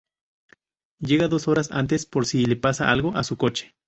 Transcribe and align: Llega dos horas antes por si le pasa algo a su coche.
Llega 0.97 1.27
dos 1.27 1.47
horas 1.47 1.69
antes 1.71 2.07
por 2.07 2.25
si 2.25 2.47
le 2.47 2.55
pasa 2.55 2.89
algo 2.89 3.15
a 3.15 3.23
su 3.23 3.37
coche. 3.37 3.75